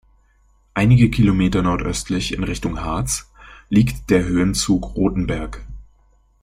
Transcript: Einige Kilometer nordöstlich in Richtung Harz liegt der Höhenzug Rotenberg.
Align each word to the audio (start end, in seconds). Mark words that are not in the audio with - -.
Einige 0.73 1.11
Kilometer 1.11 1.61
nordöstlich 1.61 2.33
in 2.33 2.43
Richtung 2.43 2.81
Harz 2.81 3.31
liegt 3.69 4.09
der 4.09 4.25
Höhenzug 4.25 4.95
Rotenberg. 4.95 5.61